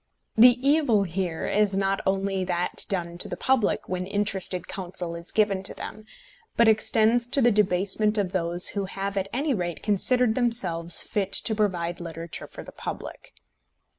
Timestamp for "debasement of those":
7.51-8.69